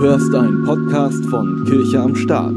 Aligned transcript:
hörst 0.00 0.34
einen 0.34 0.64
Podcast 0.64 1.26
von 1.26 1.62
Kirche 1.66 2.00
am 2.00 2.16
Start. 2.16 2.54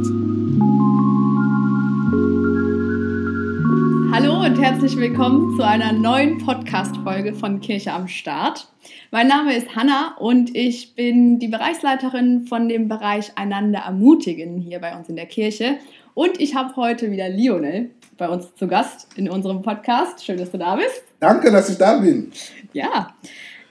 Hallo 4.13 4.46
und 4.46 4.58
herzlich 4.62 4.96
willkommen 4.96 5.54
zu 5.58 5.68
einer 5.68 5.92
neuen 5.92 6.38
Podcast-Folge 6.38 7.34
von 7.34 7.60
Kirche 7.60 7.92
am 7.92 8.08
Start. 8.08 8.70
Mein 9.12 9.28
Name 9.28 9.58
ist 9.58 9.76
Hanna 9.76 10.16
und 10.20 10.56
ich 10.56 10.96
bin 10.96 11.37
die 11.40 11.49
Bereichsleiterin 11.49 12.47
von 12.47 12.69
dem 12.69 12.87
Bereich 12.87 13.33
Einander 13.35 13.79
ermutigen 13.79 14.62
hier 14.62 14.79
bei 14.79 14.96
uns 14.96 15.10
in 15.10 15.17
der 15.17 15.25
Kirche. 15.25 15.79
Und 16.13 16.39
ich 16.39 16.55
habe 16.55 16.73
heute 16.77 17.12
wieder 17.12 17.27
Lionel 17.27 17.89
bei 18.17 18.30
uns 18.30 18.55
zu 18.55 18.70
Gast 18.70 19.09
in 19.17 19.30
unserem 19.30 19.62
Podcast. 19.62 20.23
Schön, 20.23 20.38
dass 20.38 20.52
du 20.52 20.57
da 20.57 20.77
bist. 20.77 21.03
Danke, 21.20 21.52
dass 21.52 21.70
ich 21.70 21.77
da 21.77 21.98
bin. 21.98 22.31
Ja. 22.71 23.13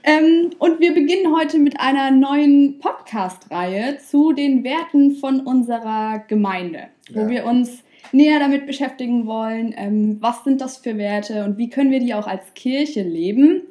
Ähm, 0.04 0.50
und 0.58 0.80
wir 0.80 0.94
beginnen 0.94 1.34
heute 1.34 1.58
mit 1.58 1.78
einer 1.78 2.10
neuen 2.10 2.78
Podcast-Reihe 2.80 3.98
zu 3.98 4.32
den 4.32 4.64
Werten 4.64 5.12
von 5.12 5.40
unserer 5.40 6.24
Gemeinde, 6.26 6.88
wo 7.12 7.20
Ja. 7.20 7.28
wir 7.28 7.44
uns 7.46 7.82
näher 8.10 8.40
damit 8.40 8.66
beschäftigen 8.66 9.26
wollen, 9.26 9.74
ähm, 9.76 10.16
was 10.20 10.44
sind 10.44 10.60
das 10.60 10.78
für 10.78 10.98
Werte 10.98 11.44
und 11.44 11.56
wie 11.56 11.70
können 11.70 11.90
wir 11.92 12.00
die 12.00 12.14
auch 12.14 12.26
als 12.26 12.52
Kirche 12.54 13.02
leben. 13.02 13.62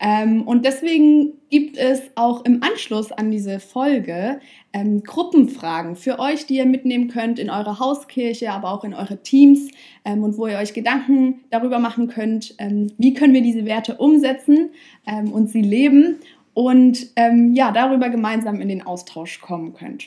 Ähm, 0.00 0.42
und 0.42 0.64
deswegen 0.64 1.34
gibt 1.50 1.76
es 1.76 2.00
auch 2.14 2.44
im 2.46 2.62
Anschluss 2.62 3.12
an 3.12 3.30
diese 3.30 3.60
Folge 3.60 4.40
ähm, 4.72 5.02
Gruppenfragen 5.02 5.94
für 5.94 6.18
euch, 6.18 6.46
die 6.46 6.56
ihr 6.56 6.64
mitnehmen 6.64 7.08
könnt 7.08 7.38
in 7.38 7.50
eure 7.50 7.78
Hauskirche, 7.78 8.50
aber 8.50 8.72
auch 8.72 8.82
in 8.84 8.94
eure 8.94 9.22
Teams 9.22 9.68
ähm, 10.06 10.24
und 10.24 10.38
wo 10.38 10.46
ihr 10.46 10.56
euch 10.56 10.72
Gedanken 10.72 11.40
darüber 11.50 11.78
machen 11.78 12.08
könnt, 12.08 12.54
ähm, 12.58 12.92
wie 12.96 13.12
können 13.12 13.34
wir 13.34 13.42
diese 13.42 13.66
Werte 13.66 13.96
umsetzen 13.96 14.70
ähm, 15.06 15.32
und 15.32 15.50
sie 15.50 15.62
leben 15.62 16.16
und 16.54 17.08
ähm, 17.16 17.54
ja, 17.54 17.70
darüber 17.70 18.08
gemeinsam 18.08 18.60
in 18.60 18.68
den 18.68 18.82
Austausch 18.82 19.40
kommen 19.40 19.74
könnt. 19.74 20.06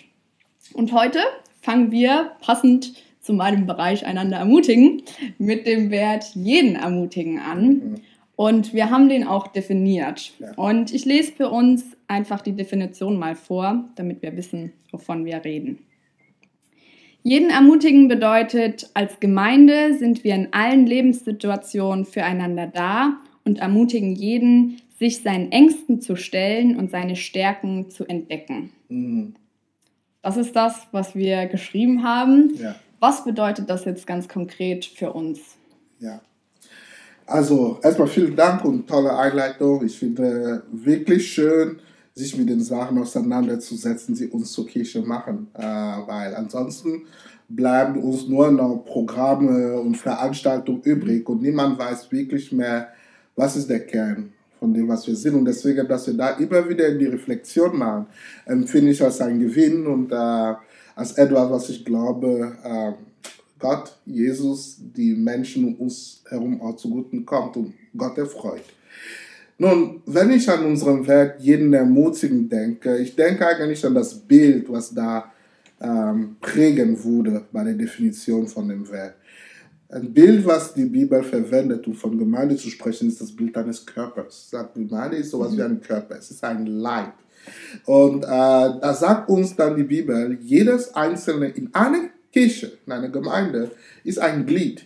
Und 0.74 0.92
heute 0.92 1.20
fangen 1.62 1.92
wir 1.92 2.32
passend 2.42 2.94
zu 3.22 3.34
meinem 3.34 3.68
Bereich 3.68 4.06
einander 4.06 4.38
ermutigen 4.38 5.04
mit 5.38 5.68
dem 5.68 5.92
Wert 5.92 6.32
jeden 6.34 6.76
ermutigen 6.76 7.40
an. 7.40 8.02
Und 8.36 8.74
wir 8.74 8.90
haben 8.90 9.10
den 9.10 9.26
auch 9.26 9.48
definiert. 9.48 10.34
Ja. 10.40 10.54
Und 10.56 10.94
ich 10.94 11.06
lese 11.06 11.34
für 11.34 11.50
uns 11.50 11.86
einfach 12.08 12.42
die 12.42 12.54
Definition 12.54 13.18
mal 13.18 13.36
vor, 13.36 13.86
damit 13.96 14.22
wir 14.22 14.36
wissen, 14.36 14.74
wovon 14.92 15.26
wir 15.26 15.44
reden. 15.46 15.80
Jeden 17.22 17.52
ermutigen 17.52 18.08
bedeutet, 18.08 18.90
als 18.94 19.20
Gemeinde 19.20 19.98
sind 19.98 20.24
wir 20.24 20.36
in 20.36 20.52
allen 20.52 20.86
Lebenssituationen 20.86 22.06
füreinander 22.06 22.68
da 22.68 23.18
und 23.46 23.60
ermutigen 23.60 24.14
jeden, 24.16 24.82
sich 24.98 25.22
seinen 25.22 25.52
Ängsten 25.52 26.02
zu 26.02 26.16
stellen 26.16 26.78
und 26.78 26.92
seine 26.92 27.16
Stärken 27.16 27.90
zu 27.90 28.06
entdecken. 28.06 28.72
Mhm. 28.90 29.36
Das 30.22 30.38
ist 30.38 30.56
das, 30.56 30.88
was 30.92 31.16
wir 31.16 31.46
geschrieben 31.48 32.04
haben. 32.04 32.56
Ja, 32.58 32.76
Was 33.00 33.26
bedeutet 33.26 33.70
das 33.70 33.86
jetzt 33.86 34.08
ganz 34.08 34.28
konkret 34.28 34.86
für 34.86 35.14
uns? 35.14 35.58
ja. 36.00 36.20
Also 37.26 37.80
erstmal 37.82 38.08
vielen 38.08 38.36
Dank 38.36 38.66
und 38.66 38.88
tolle 38.88 39.16
Einleitung. 39.16 39.86
Ich 39.86 39.98
finde 39.98 40.64
wirklich 40.72 41.32
schön, 41.32 41.80
sich 42.14 42.38
mit 42.38 42.50
den 42.50 42.62
Sachen 42.62 42.98
auseinanderzusetzen, 42.98 44.16
die 44.16 44.28
uns 44.28 44.52
zur 44.52 44.68
Kirche 44.68 45.02
machen, 45.02 45.48
äh, 45.54 45.62
weil 45.62 46.36
ansonsten 46.36 47.04
bleiben 47.50 48.02
uns 48.02 48.28
nur 48.28 48.52
noch 48.52 48.84
Programme 48.86 49.80
und 49.80 49.96
Veranstaltungen 49.96 50.82
übrig 50.84 51.28
und 51.28 51.42
niemand 51.42 51.80
weiß 51.80 52.12
wirklich 52.12 52.52
mehr, 52.52 52.90
was 53.36 53.56
ist 53.56 53.70
der 53.70 53.86
Kern 53.86 54.32
von 54.60 54.74
dem, 54.74 54.88
was 54.88 55.08
wir 55.08 55.16
sind. 55.16 55.36
Und 55.36 55.46
deswegen, 55.46 55.88
dass 55.88 56.08
wir 56.08 56.14
da 56.14 56.32
immer 56.32 56.68
wieder 56.70 56.88
in 56.88 57.00
die 57.00 57.06
Reflexion 57.06 57.78
machen, 57.78 58.06
empfinde 58.46 58.92
ich 58.92 59.04
als 59.04 59.22
ein 59.22 59.40
Gewinn 59.40 59.88
und 59.88 60.12
äh, 60.12 60.54
als 60.96 61.14
etwas, 61.14 61.50
was 61.50 61.70
ich 61.70 61.84
glaube, 61.84 62.56
äh, 62.64 62.92
Gott, 63.64 63.96
Jesus, 64.06 64.76
die 64.78 65.16
Menschen 65.16 65.64
um 65.64 65.76
uns 65.76 66.22
herum 66.28 66.62
auch 66.62 66.76
zuguten 66.76 67.26
kommt 67.26 67.56
und 67.56 67.74
Gott 67.96 68.18
erfreut. 68.18 68.66
Nun, 69.58 70.02
wenn 70.06 70.32
ich 70.32 70.50
an 70.50 70.66
unseren 70.66 71.08
Wert 71.08 71.40
jeden 71.40 71.72
ermutigen 71.72 72.50
denke, 72.50 72.98
ich 72.98 73.16
denke 73.16 73.48
eigentlich 73.48 73.86
an 73.86 73.96
das 73.96 74.16
Bild, 74.16 74.70
was 74.70 74.94
da 74.94 75.32
ähm, 75.80 76.36
prägen 76.42 77.02
wurde 77.02 77.46
bei 77.54 77.64
der 77.64 77.76
Definition 77.76 78.48
von 78.48 78.68
dem 78.68 78.92
Wert. 78.92 79.16
Ein 79.88 80.14
Bild, 80.14 80.46
was 80.46 80.74
die 80.74 80.84
Bibel 80.84 81.24
verwendet, 81.24 81.88
um 81.88 81.94
von 81.94 82.18
Gemeinde 82.18 82.58
zu 82.58 82.70
sprechen, 82.70 83.08
ist 83.08 83.22
das 83.22 83.32
Bild 83.32 83.56
eines 83.56 83.86
Körpers. 83.86 84.50
Sagt, 84.50 84.74
Gemeinde 84.74 85.16
ist 85.16 85.32
sowas 85.32 85.56
wie 85.56 85.62
ein 85.62 85.80
Körper, 85.80 86.18
es 86.18 86.30
ist 86.32 86.44
ein 86.44 86.66
Leib. 86.66 87.14
Und 87.86 88.26
äh, 88.26 88.28
da 88.28 88.94
sagt 88.94 89.30
uns 89.30 89.56
dann 89.56 89.78
die 89.78 89.84
Bibel, 89.84 90.38
jedes 90.42 90.94
einzelne 90.94 91.48
in 91.48 91.74
einer 91.74 92.10
Kirche, 92.34 92.80
in 92.86 92.92
einer 92.92 93.10
Gemeinde, 93.10 93.72
ist 94.04 94.20
ein 94.20 94.46
Glied. 94.46 94.86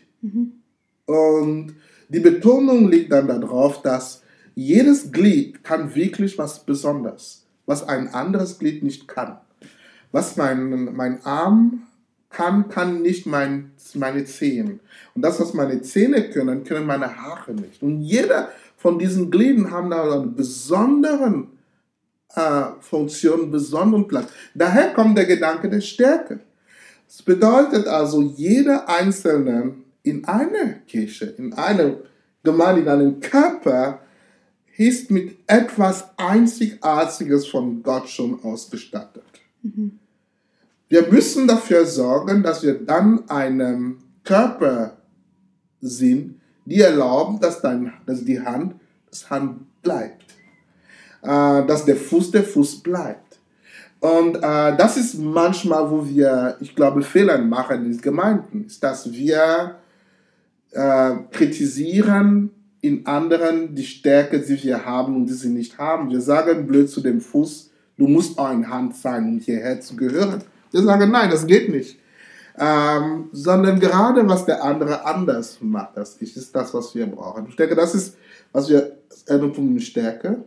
Und 1.05 1.75
die 2.09 2.19
Betonung 2.19 2.89
liegt 2.91 3.11
dann 3.11 3.27
darauf, 3.27 3.81
dass 3.81 4.21
jedes 4.53 5.11
Glied 5.11 5.63
kann 5.63 5.95
wirklich 5.95 6.37
was 6.37 6.65
Besonderes, 6.65 7.45
was 7.65 7.87
ein 7.87 8.13
anderes 8.13 8.59
Glied 8.59 8.83
nicht 8.83 9.07
kann. 9.07 9.37
Was 10.11 10.35
mein, 10.35 10.95
mein 10.95 11.23
Arm 11.23 11.87
kann, 12.29 12.69
kann 12.69 13.01
nicht 13.01 13.25
mein, 13.25 13.71
meine 13.93 14.25
Zehen. 14.25 14.79
Und 15.15 15.21
das, 15.21 15.39
was 15.39 15.53
meine 15.53 15.81
Zähne 15.81 16.29
können, 16.29 16.63
können 16.63 16.85
meine 16.85 17.17
Haare 17.17 17.53
nicht. 17.53 17.81
Und 17.81 18.01
jeder 18.01 18.49
von 18.75 18.99
diesen 18.99 19.31
Glieden 19.31 19.71
haben 19.71 19.89
da 19.89 20.11
einen 20.11 20.35
besonderen 20.35 21.47
äh, 22.35 22.65
Funktion, 22.79 23.41
einen 23.41 23.51
besonderen 23.51 24.07
Platz. 24.07 24.29
Daher 24.53 24.93
kommt 24.93 25.17
der 25.17 25.25
Gedanke 25.25 25.69
der 25.69 25.81
Stärke. 25.81 26.39
Das 27.07 27.21
bedeutet 27.23 27.87
also, 27.87 28.21
jeder 28.21 28.89
Einzelne 28.89 29.75
in 30.03 30.25
einer 30.25 30.73
Kirche, 30.87 31.25
in 31.25 31.53
einer 31.53 31.97
Gemeinde, 32.43 32.81
in 32.81 32.89
einem 32.89 33.19
Körper, 33.19 34.01
ist 34.77 35.09
mit 35.09 35.37
etwas 35.47 36.09
Einzigartiges 36.17 37.47
von 37.47 37.81
Gott 37.81 38.09
schon 38.09 38.43
ausgestattet. 38.43 39.23
Wir 40.89 41.11
müssen 41.11 41.47
dafür 41.47 41.85
sorgen, 41.85 42.43
dass 42.43 42.63
wir 42.63 42.75
dann 42.75 43.27
einem 43.29 43.99
Körper 44.23 44.97
sind, 45.81 46.39
die 46.65 46.81
erlauben, 46.81 47.39
dass, 47.39 47.61
dein, 47.61 47.93
dass 48.05 48.23
die 48.23 48.39
Hand 48.39 48.75
das 49.09 49.29
Hand 49.29 49.81
bleibt, 49.81 50.25
äh, 51.21 51.65
dass 51.65 51.85
der 51.85 51.95
Fuß 51.95 52.31
der 52.31 52.43
Fuß 52.43 52.83
bleibt. 52.83 53.26
Und 53.99 54.37
äh, 54.37 54.77
das 54.77 54.97
ist 54.97 55.17
manchmal, 55.17 55.89
wo 55.89 56.07
wir, 56.07 56.57
ich 56.59 56.75
glaube, 56.75 57.01
Fehler 57.01 57.39
machen 57.39 57.85
in 57.85 57.91
den 57.91 58.01
Gemeinden, 58.01 58.65
ist, 58.65 58.83
dass 58.83 59.11
wir 59.11 59.75
äh, 60.71 61.15
kritisieren 61.31 62.51
in 62.81 63.05
anderen 63.07 63.73
die 63.73 63.85
Stärke, 63.85 64.39
die 64.39 64.61
wir 64.63 64.85
haben 64.85 65.15
und 65.15 65.25
die 65.25 65.33
sie 65.33 65.49
nicht 65.49 65.77
haben. 65.77 66.09
Wir 66.09 66.21
sagen 66.21 66.67
blöd 66.67 66.89
zu 66.89 67.01
dem 67.01 67.21
Fuß, 67.21 67.71
du 67.97 68.07
musst 68.07 68.37
auch 68.37 68.51
in 68.51 68.69
Hand 68.69 68.95
sein, 68.95 69.23
um 69.25 69.39
hierher 69.39 69.81
zu 69.81 69.95
gehören. 69.95 70.43
Wir 70.71 70.83
sagen, 70.83 71.11
nein, 71.11 71.31
das 71.31 71.47
geht 71.47 71.69
nicht. 71.69 71.99
Ähm, 72.59 73.29
sondern 73.31 73.79
gerade 73.79 74.27
was 74.27 74.45
der 74.45 74.63
andere 74.63 75.05
anders 75.05 75.59
macht, 75.61 75.95
das 75.95 76.15
ist, 76.15 76.55
das, 76.55 76.73
was 76.73 76.95
wir 76.95 77.05
brauchen. 77.05 77.45
Ich 77.47 77.55
denke, 77.55 77.75
das 77.75 77.93
ist, 77.93 78.17
was 78.51 78.67
wir, 78.69 78.97
eine 79.27 79.79
Stärke. 79.79 80.43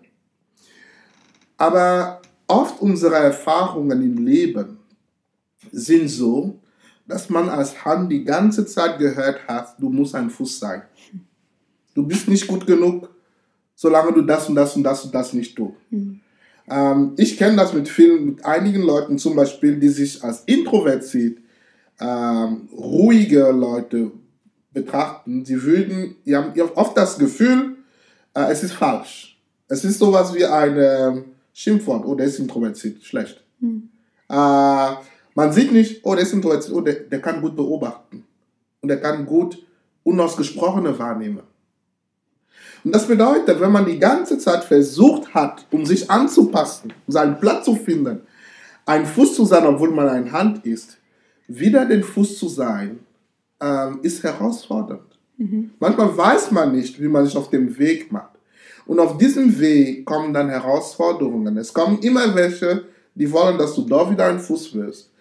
Aber 1.57 2.21
oft 2.51 2.81
unsere 2.81 3.15
Erfahrungen 3.15 4.03
im 4.03 4.27
Leben 4.27 4.79
sind 5.71 6.09
so, 6.09 6.59
dass 7.07 7.31
man 7.31 7.49
als 7.49 7.85
Hand 7.85 8.11
die 8.11 8.25
ganze 8.25 8.67
Zeit 8.67 8.99
gehört 8.99 9.47
hat, 9.47 9.81
du 9.81 9.89
musst 9.89 10.15
ein 10.15 10.31
Fuß 10.31 10.59
sein. 10.59 10.83
Du 11.95 12.07
bist 12.07 12.29
nicht 12.29 12.47
gut 12.47 12.67
genug, 12.67 13.09
solange 13.75 14.13
du 14.13 14.23
das 14.23 14.49
und 14.49 14.55
das 14.55 14.77
und 14.77 14.83
das 14.83 15.05
und 15.05 15.15
das 15.15 15.33
nicht 15.33 15.57
tust. 15.57 15.77
Ähm, 16.69 17.13
ich 17.17 17.37
kenne 17.37 17.57
das 17.57 17.73
mit 17.73 17.89
vielen, 17.89 18.27
mit 18.27 18.45
einigen 18.45 18.83
Leuten 18.83 19.19
zum 19.19 19.35
Beispiel, 19.35 19.79
die 19.79 19.89
sich 19.89 20.23
als 20.23 20.41
introvertiert, 20.47 21.39
ähm, 22.01 22.69
ruhige 22.73 23.51
Leute 23.51 24.13
betrachten. 24.73 25.45
Sie 25.45 25.61
würden, 25.63 26.17
die 26.25 26.37
haben 26.37 26.53
oft 26.75 26.97
das 26.97 27.19
Gefühl, 27.19 27.77
äh, 28.35 28.53
es 28.53 28.63
ist 28.63 28.73
falsch. 28.73 29.39
Es 29.69 29.85
ist 29.85 29.99
sowas 29.99 30.33
wie 30.35 30.45
ein 30.45 30.77
ähm, 30.79 31.25
Schimpfwort, 31.53 32.05
oh, 32.07 32.15
der 32.15 32.27
ist 32.27 32.39
introvertiert, 32.39 33.03
schlecht. 33.03 33.43
Äh, 34.29 34.95
man 35.35 35.53
sieht 35.53 35.73
nicht, 35.73 36.01
oh, 36.05 36.15
der 36.15 36.23
ist 36.23 36.33
introvertiert, 36.33 36.75
oh, 36.75 36.81
der, 36.81 36.95
der 36.95 37.21
kann 37.21 37.41
gut 37.41 37.57
beobachten. 37.57 38.25
Und 38.81 38.89
der 38.89 39.01
kann 39.01 39.27
gut 39.27 39.65
Unausgesprochene 40.03 40.99
wahrnehmen. 40.99 41.43
Und 42.83 42.95
das 42.95 43.07
bedeutet, 43.07 43.61
wenn 43.61 43.73
man 43.73 43.85
die 43.85 43.99
ganze 43.99 44.39
Zeit 44.39 44.65
versucht 44.65 45.35
hat, 45.35 45.67
um 45.71 45.85
sich 45.85 46.11
anzupassen, 46.11 46.93
um 47.07 47.13
seinen 47.13 47.39
Platz 47.39 47.67
zu 47.67 47.77
finden, 47.77 48.21
ein 48.87 49.05
Fuß 49.05 49.35
zu 49.35 49.45
sein, 49.45 49.67
obwohl 49.67 49.91
man 49.91 50.09
eine 50.09 50.33
Hand 50.33 50.65
ist, 50.65 50.97
wieder 51.47 51.85
den 51.85 52.03
Fuß 52.03 52.39
zu 52.39 52.49
sein, 52.49 53.01
ähm, 53.61 54.01
ist 54.03 54.23
herausfordernd. 54.23 55.19
Manchmal 55.79 56.17
weiß 56.17 56.51
man 56.51 56.73
nicht, 56.73 57.01
wie 57.01 57.09
man 57.09 57.25
sich 57.25 57.37
auf 57.37 57.51
dem 57.51 57.79
Weg 57.79 58.11
macht. 58.13 58.30
Und 58.91 58.99
auf 58.99 59.19
diesem 59.19 59.61
Weg 59.61 60.05
kommen 60.05 60.35
dann 60.35 60.49
Herausforderungen. 60.49 61.57
Es 61.59 61.73
kommen 61.73 62.01
immer 62.01 62.35
welche, 62.35 62.87
die 63.15 63.31
wollen, 63.31 63.57
dass 63.57 63.77
du 63.77 63.83
da 63.83 64.11
wieder 64.11 64.27
ein 64.27 64.41
Fuß 64.41 64.75
wirst. 64.75 65.13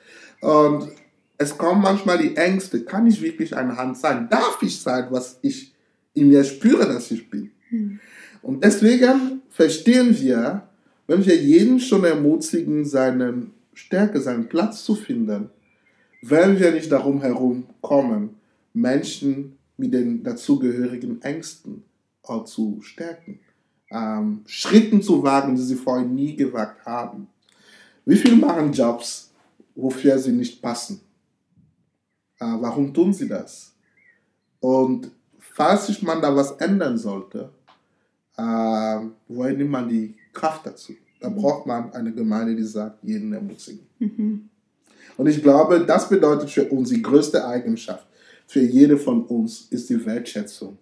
Und 0.42 0.90
es 1.38 1.56
kommen 1.56 1.80
manchmal 1.80 2.18
die 2.18 2.36
Ängste. 2.36 2.84
Kann 2.84 3.06
ich 3.06 3.22
wirklich 3.22 3.56
eine 3.56 3.78
Hand 3.78 3.96
sein? 4.00 4.28
Darf 4.28 4.58
ich 4.64 4.82
sein, 4.82 5.06
was 5.12 5.38
ich 5.44 5.72
in 6.16 6.30
mir 6.30 6.44
spüre, 6.44 6.88
dass 6.88 7.12
ich 7.12 7.30
bin? 7.30 7.52
Hm. 7.70 8.00
Und 8.42 8.64
deswegen 8.64 9.44
verstehen 9.52 10.20
wir, 10.20 10.64
wenn 11.06 11.24
wir 11.24 11.36
jeden 11.36 11.80
schon 11.80 12.04
ermutigen, 12.06 12.86
seine 12.86 13.52
Stärke, 13.76 14.20
seinen 14.20 14.50
Platz 14.50 14.84
zu 14.84 14.96
finden, 14.96 15.52
wenn 16.24 16.60
wir 16.60 16.72
nicht 16.72 16.92
darum 16.92 17.22
herum 17.22 17.66
kommen, 17.82 18.32
Menschen 18.74 19.60
mit 19.78 19.94
den 19.94 20.24
dazugehörigen 20.24 21.22
Ängsten 21.22 21.84
auch 22.24 22.46
zu 22.46 22.80
stärken, 22.82 23.40
ähm, 23.92 24.42
Schritten 24.46 25.02
zu 25.02 25.24
wagen, 25.24 25.56
die 25.56 25.62
sie 25.62 25.76
vorher 25.76 26.06
nie 26.06 26.36
gewagt 26.36 26.86
haben. 26.86 27.28
Wie 28.06 28.16
viele 28.16 28.36
machen 28.36 28.72
Jobs, 28.72 29.32
wofür 29.76 30.18
sie 30.18 30.32
nicht 30.32 30.62
passen? 30.62 31.02
Äh, 32.40 32.46
warum 32.60 32.94
tun 32.94 33.14
sie 33.14 33.28
das? 33.28 33.74
Und 34.60 35.12
falls 35.38 35.88
sich 35.88 36.02
man 36.02 36.22
da 36.22 36.36
was 36.36 36.52
ändern 36.52 36.98
sollte, 36.98 37.50
äh, 38.38 39.00
woher 39.28 39.54
nimmt 39.54 39.72
man 39.72 39.90
die 39.90 40.16
Kraft 40.34 40.66
dazu? 40.66 40.94
Da 41.20 41.30
mhm. 41.30 41.36
braucht 41.36 41.66
man 41.66 41.92
eine 41.94 42.14
Gemeinde, 42.14 42.56
die 42.56 42.64
sagt, 42.64 43.04
jeden 43.04 43.34
ermutigen. 43.34 43.88
Mhm. 44.00 44.50
Und 45.18 45.28
ich 45.28 45.42
glaube, 45.42 45.86
das 45.86 46.08
bedeutet 46.08 46.50
für 46.50 46.66
uns 46.70 46.90
die 46.90 47.02
größte 47.02 47.46
Eigenschaft, 47.46 48.08
für 48.48 48.62
jede 48.62 48.98
von 48.98 49.26
uns, 49.26 49.68
ist 49.70 49.90
die 49.90 50.06
Wertschätzung 50.06 50.78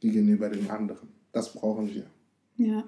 gegenüber 0.00 0.48
den 0.48 0.70
anderen. 0.70 1.08
Das 1.32 1.52
brauchen 1.52 1.92
wir. 1.94 2.04
Ja, 2.58 2.84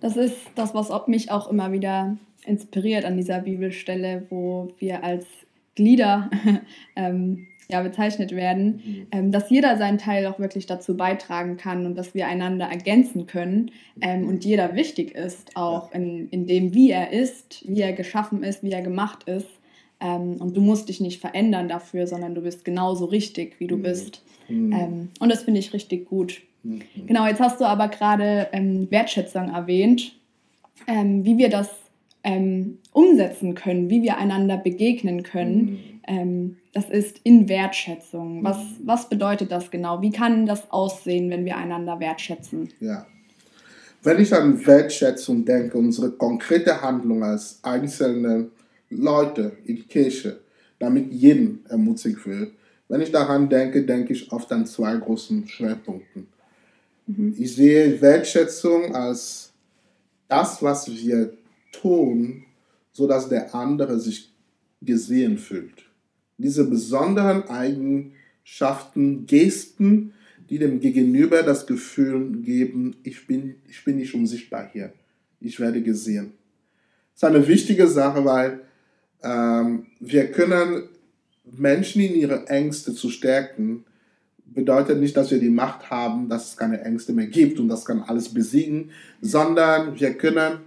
das 0.00 0.16
ist 0.16 0.36
das, 0.54 0.74
was 0.74 0.90
mich 1.06 1.30
auch 1.30 1.50
immer 1.50 1.72
wieder 1.72 2.16
inspiriert 2.46 3.04
an 3.04 3.16
dieser 3.16 3.40
Bibelstelle, 3.40 4.26
wo 4.30 4.72
wir 4.78 5.04
als 5.04 5.26
Glieder 5.74 6.30
ähm, 6.96 7.46
ja, 7.70 7.82
bezeichnet 7.82 8.32
werden, 8.32 8.82
mhm. 8.84 9.06
ähm, 9.12 9.32
dass 9.32 9.50
jeder 9.50 9.78
seinen 9.78 9.98
Teil 9.98 10.26
auch 10.26 10.38
wirklich 10.38 10.66
dazu 10.66 10.96
beitragen 10.96 11.56
kann 11.56 11.86
und 11.86 11.96
dass 11.96 12.14
wir 12.14 12.26
einander 12.26 12.66
ergänzen 12.66 13.26
können 13.26 13.70
ähm, 14.00 14.26
und 14.26 14.44
jeder 14.44 14.74
wichtig 14.74 15.14
ist, 15.14 15.56
auch 15.56 15.92
in, 15.92 16.28
in 16.30 16.46
dem, 16.46 16.74
wie 16.74 16.90
er 16.90 17.12
ist, 17.12 17.64
wie 17.68 17.80
er 17.80 17.92
geschaffen 17.92 18.42
ist, 18.42 18.62
wie 18.62 18.72
er 18.72 18.82
gemacht 18.82 19.24
ist. 19.24 19.46
Ähm, 20.00 20.36
und 20.40 20.56
du 20.56 20.60
musst 20.60 20.88
dich 20.88 21.00
nicht 21.00 21.20
verändern 21.20 21.68
dafür, 21.68 22.06
sondern 22.06 22.34
du 22.34 22.40
bist 22.40 22.64
genauso 22.64 23.04
richtig, 23.04 23.60
wie 23.60 23.66
du 23.66 23.76
mhm. 23.76 23.82
bist. 23.82 24.22
Mhm. 24.48 24.72
Ähm, 24.72 25.08
und 25.20 25.30
das 25.30 25.44
finde 25.44 25.60
ich 25.60 25.72
richtig 25.72 26.08
gut. 26.08 26.42
Mhm. 26.62 26.82
Genau, 27.06 27.26
jetzt 27.26 27.40
hast 27.40 27.60
du 27.60 27.64
aber 27.64 27.88
gerade 27.88 28.48
ähm, 28.52 28.90
Wertschätzung 28.90 29.48
erwähnt, 29.48 30.16
ähm, 30.86 31.24
wie 31.24 31.38
wir 31.38 31.48
das 31.48 31.68
ähm, 32.22 32.78
umsetzen 32.92 33.54
können, 33.54 33.90
wie 33.90 34.02
wir 34.02 34.18
einander 34.18 34.56
begegnen 34.56 35.22
können. 35.22 35.60
Mhm. 35.60 36.00
Ähm, 36.06 36.56
das 36.72 36.88
ist 36.88 37.20
in 37.24 37.48
Wertschätzung. 37.48 38.44
Was, 38.44 38.58
mhm. 38.58 38.76
was 38.84 39.08
bedeutet 39.08 39.50
das 39.50 39.70
genau? 39.70 40.02
Wie 40.02 40.10
kann 40.10 40.46
das 40.46 40.70
aussehen, 40.70 41.30
wenn 41.30 41.44
wir 41.44 41.56
einander 41.56 41.98
wertschätzen? 41.98 42.68
Ja. 42.80 43.06
Wenn 44.02 44.20
ich 44.20 44.32
an 44.32 44.64
Wertschätzung 44.66 45.44
denke, 45.44 45.76
unsere 45.76 46.10
konkrete 46.10 46.80
Handlung 46.80 47.22
als 47.22 47.60
einzelne 47.62 48.48
Leute 48.88 49.58
in 49.64 49.86
Kirche, 49.88 50.40
damit 50.78 51.12
jeden 51.12 51.66
ermutigt 51.68 52.26
wird, 52.26 52.52
wenn 52.88 53.02
ich 53.02 53.12
daran 53.12 53.48
denke, 53.48 53.84
denke 53.84 54.14
ich 54.14 54.32
oft 54.32 54.50
an 54.52 54.66
zwei 54.66 54.96
großen 54.96 55.46
Schwerpunkten. 55.46 56.26
Mhm. 57.16 57.34
Ich 57.38 57.54
sehe 57.54 58.00
Wertschätzung 58.00 58.94
als 58.94 59.52
das, 60.28 60.62
was 60.62 60.90
wir 60.90 61.32
tun, 61.72 62.44
sodass 62.92 63.28
der 63.28 63.54
andere 63.54 63.98
sich 63.98 64.32
gesehen 64.80 65.38
fühlt 65.38 65.90
diese 66.40 66.64
besonderen 66.64 67.48
Eigenschaften, 67.48 69.26
Gesten, 69.26 70.14
die 70.48 70.58
dem 70.58 70.80
Gegenüber 70.80 71.42
das 71.42 71.66
Gefühl 71.66 72.40
geben, 72.42 72.96
ich 73.02 73.26
bin, 73.26 73.56
ich 73.68 73.84
bin 73.84 73.98
nicht 73.98 74.14
unsichtbar 74.14 74.68
hier, 74.72 74.92
ich 75.40 75.60
werde 75.60 75.82
gesehen. 75.82 76.32
Das 77.14 77.30
ist 77.30 77.36
eine 77.36 77.46
wichtige 77.46 77.86
Sache, 77.86 78.24
weil 78.24 78.60
ähm, 79.22 79.86
wir 80.00 80.30
können 80.32 80.84
Menschen 81.44 82.00
in 82.00 82.14
ihre 82.14 82.46
Ängste 82.48 82.94
zu 82.94 83.10
stärken, 83.10 83.84
bedeutet 84.52 85.00
nicht, 85.00 85.16
dass 85.16 85.30
wir 85.30 85.38
die 85.38 85.50
Macht 85.50 85.90
haben, 85.90 86.28
dass 86.28 86.50
es 86.50 86.56
keine 86.56 86.80
Ängste 86.82 87.12
mehr 87.12 87.26
gibt 87.26 87.58
und 87.60 87.68
das 87.68 87.84
kann 87.84 88.02
alles 88.02 88.32
besiegen, 88.32 88.90
sondern 89.20 89.98
wir 89.98 90.14
können 90.14 90.58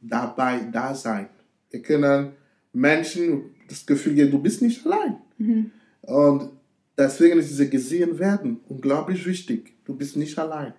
dabei 0.00 0.60
da 0.72 0.94
sein. 0.94 1.28
Wir 1.70 1.82
können 1.82 2.32
Menschen 2.72 3.54
das 3.68 3.84
Gefühl 3.84 4.14
geben, 4.14 4.30
du 4.30 4.38
bist 4.38 4.62
nicht 4.62 4.86
allein. 4.86 5.16
Mhm. 5.38 5.70
Und 6.02 6.50
deswegen 6.96 7.38
ist 7.38 7.50
diese 7.50 7.68
gesehen 7.68 8.18
werden 8.18 8.60
unglaublich 8.68 9.26
wichtig. 9.26 9.74
Du 9.84 9.94
bist 9.94 10.16
nicht 10.16 10.38
allein. 10.38 10.72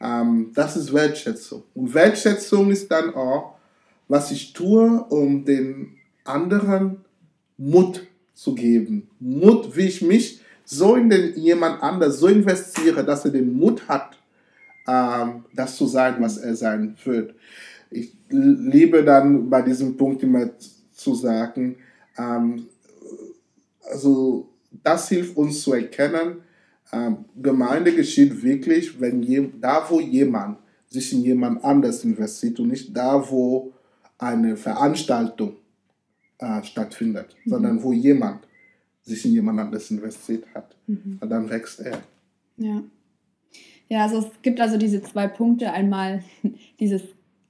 Ähm, 0.00 0.50
das 0.54 0.76
ist 0.76 0.92
Wertschätzung. 0.92 1.62
Und 1.74 1.94
Wertschätzung 1.94 2.70
ist 2.70 2.90
dann 2.90 3.14
auch, 3.14 3.54
was 4.08 4.32
ich 4.32 4.52
tue, 4.52 5.04
um 5.10 5.44
den 5.44 5.96
anderen 6.24 7.04
Mut 7.56 8.06
zu 8.34 8.54
geben. 8.54 9.08
Mut, 9.20 9.76
wie 9.76 9.86
ich 9.86 10.02
mich 10.02 10.41
so 10.64 10.96
in 10.96 11.10
den 11.10 11.36
jemand 11.36 11.82
anders 11.82 12.18
so 12.18 12.28
investiere, 12.28 13.04
dass 13.04 13.24
er 13.24 13.30
den 13.30 13.52
Mut 13.52 13.88
hat, 13.88 14.18
ähm, 14.86 15.44
das 15.54 15.76
zu 15.76 15.86
sein, 15.86 16.16
was 16.18 16.38
er 16.38 16.56
sein 16.56 16.96
wird. 17.04 17.34
Ich 17.90 18.12
liebe 18.30 19.04
dann 19.04 19.50
bei 19.50 19.62
diesem 19.62 19.96
Punkt 19.96 20.22
immer 20.22 20.50
zu 20.92 21.14
sagen, 21.14 21.76
ähm, 22.16 22.66
also 23.90 24.48
das 24.82 25.08
hilft 25.08 25.36
uns 25.36 25.62
zu 25.62 25.74
erkennen, 25.74 26.42
ähm, 26.92 27.24
Gemeinde 27.40 27.94
geschieht 27.94 28.42
wirklich, 28.42 29.00
wenn 29.00 29.22
je, 29.22 29.48
da, 29.60 29.84
wo 29.88 30.00
jemand 30.00 30.58
sich 30.88 31.12
in 31.12 31.22
jemand 31.22 31.64
anders 31.64 32.04
investiert 32.04 32.60
und 32.60 32.68
nicht 32.68 32.94
da, 32.96 33.30
wo 33.30 33.72
eine 34.18 34.56
Veranstaltung 34.56 35.56
äh, 36.38 36.62
stattfindet, 36.62 37.34
mhm. 37.44 37.50
sondern 37.50 37.82
wo 37.82 37.92
jemand 37.92 38.46
sich 39.02 39.24
in 39.24 39.32
jemand 39.32 39.58
anders 39.60 39.90
investiert 39.90 40.44
hat. 40.54 40.76
Mhm. 40.86 41.18
Und 41.20 41.28
dann 41.28 41.50
wächst 41.50 41.80
er. 41.80 42.02
Ja. 42.56 42.82
Ja, 43.88 44.04
also 44.04 44.18
es 44.18 44.26
gibt 44.42 44.60
also 44.60 44.78
diese 44.78 45.02
zwei 45.02 45.28
Punkte. 45.28 45.72
Einmal 45.72 46.24
dieses 46.80 47.02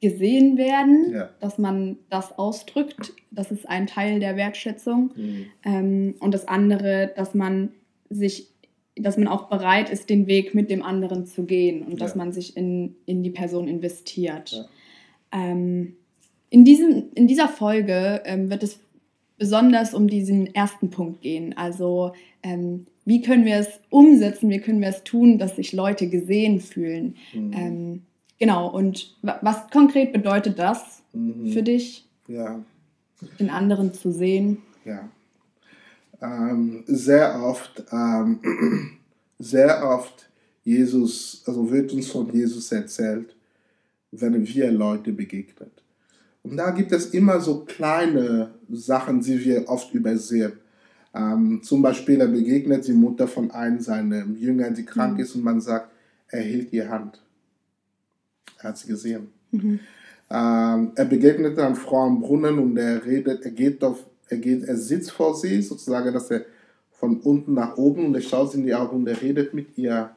gesehen 0.02 0.58
werden, 0.58 1.12
ja. 1.12 1.30
dass 1.38 1.58
man 1.58 1.96
das 2.10 2.36
ausdrückt. 2.36 3.14
Das 3.30 3.52
ist 3.52 3.68
ein 3.68 3.86
Teil 3.86 4.18
der 4.18 4.36
Wertschätzung. 4.36 5.12
Mhm. 5.14 5.46
Ähm, 5.64 6.14
und 6.18 6.34
das 6.34 6.48
andere, 6.48 7.12
dass 7.14 7.34
man 7.34 7.70
sich, 8.10 8.48
dass 8.96 9.16
man 9.16 9.28
auch 9.28 9.48
bereit 9.48 9.90
ist, 9.90 10.10
den 10.10 10.26
Weg 10.26 10.54
mit 10.54 10.70
dem 10.70 10.82
anderen 10.82 11.24
zu 11.24 11.44
gehen 11.44 11.82
und 11.82 11.92
ja. 11.92 11.98
dass 11.98 12.16
man 12.16 12.32
sich 12.32 12.56
in, 12.56 12.96
in 13.06 13.22
die 13.22 13.30
Person 13.30 13.68
investiert. 13.68 14.50
Ja. 14.50 14.64
Ähm, 15.30 15.94
in, 16.50 16.64
diesem, 16.64 17.04
in 17.14 17.28
dieser 17.28 17.48
Folge 17.48 18.22
ähm, 18.24 18.50
wird 18.50 18.64
es 18.64 18.80
besonders 19.42 19.92
um 19.92 20.06
diesen 20.06 20.54
ersten 20.54 20.90
Punkt 20.90 21.20
gehen. 21.20 21.56
Also 21.56 22.12
ähm, 22.42 22.86
wie 23.04 23.22
können 23.22 23.44
wir 23.44 23.56
es 23.56 23.80
umsetzen, 23.90 24.50
wie 24.50 24.60
können 24.60 24.80
wir 24.80 24.88
es 24.88 25.02
tun, 25.02 25.38
dass 25.38 25.56
sich 25.56 25.72
Leute 25.72 26.08
gesehen 26.08 26.60
fühlen. 26.60 27.16
Mhm. 27.34 27.52
Ähm, 27.52 28.02
Genau, 28.42 28.66
und 28.66 29.14
was 29.22 29.70
konkret 29.70 30.12
bedeutet 30.12 30.58
das 30.58 31.04
mhm. 31.12 31.52
für 31.52 31.62
dich? 31.62 32.08
Ja. 32.26 32.60
Den 33.38 33.50
anderen 33.50 33.94
zu 33.94 34.10
sehen? 34.10 34.58
Ja. 34.84 35.08
Ähm, 36.20 36.82
sehr 36.88 37.40
oft, 37.40 37.84
ähm, 37.92 38.40
sehr 39.38 39.88
oft 39.88 40.28
Jesus, 40.64 41.44
also 41.46 41.70
wird 41.70 41.92
uns 41.92 42.08
von 42.08 42.32
Jesus 42.32 42.72
erzählt, 42.72 43.36
wenn 44.10 44.44
wir 44.44 44.72
Leute 44.72 45.12
begegnet. 45.12 45.81
Und 46.42 46.56
da 46.56 46.70
gibt 46.70 46.92
es 46.92 47.06
immer 47.06 47.40
so 47.40 47.60
kleine 47.60 48.50
Sachen, 48.70 49.20
die 49.20 49.44
wir 49.44 49.68
oft 49.68 49.94
übersehen. 49.94 50.52
Ähm, 51.14 51.60
zum 51.62 51.82
Beispiel, 51.82 52.20
er 52.20 52.28
begegnet 52.28 52.86
die 52.86 52.92
Mutter 52.92 53.28
von 53.28 53.50
einem 53.50 53.80
seiner 53.80 54.26
Jünger, 54.26 54.70
die 54.70 54.84
krank 54.84 55.14
mhm. 55.14 55.20
ist, 55.20 55.34
und 55.34 55.44
man 55.44 55.60
sagt, 55.60 55.90
er 56.28 56.40
hielt 56.40 56.72
ihr 56.72 56.88
Hand. 56.88 57.20
Er 58.58 58.70
hat 58.70 58.78
sie 58.78 58.88
gesehen. 58.88 59.28
Mhm. 59.50 59.80
Ähm, 60.30 60.92
er 60.94 61.04
begegnet 61.04 61.58
einer 61.58 61.74
Frau 61.74 62.06
am 62.06 62.20
Brunnen 62.20 62.58
und 62.58 62.76
er 62.78 63.04
redet, 63.04 63.44
er 63.44 63.50
geht 63.50 63.84
auf, 63.84 64.06
er 64.28 64.38
geht, 64.38 64.64
er 64.64 64.76
sitzt 64.76 65.12
vor 65.12 65.34
sie, 65.34 65.60
sozusagen, 65.60 66.12
dass 66.12 66.30
er 66.30 66.46
von 66.90 67.20
unten 67.20 67.52
nach 67.54 67.76
oben 67.76 68.06
und 68.06 68.14
er 68.14 68.22
schaut 68.22 68.52
sie 68.52 68.58
in 68.58 68.64
die 68.64 68.74
Augen 68.74 68.96
und 68.96 69.06
er 69.06 69.20
redet 69.20 69.52
mit 69.52 69.76
ihr. 69.76 70.10